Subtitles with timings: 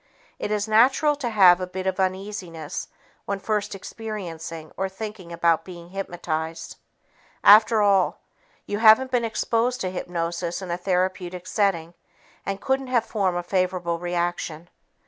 [0.39, 2.87] It is natural to have a bit of uneasiness
[3.25, 6.77] when first experiencing or thinking about being hypnotized.
[7.43, 8.19] After all,
[8.65, 11.93] you haven't been exposed to hypnosis in a therapeutic setting
[12.47, 14.71] and couldn't have formed a favorable reaction.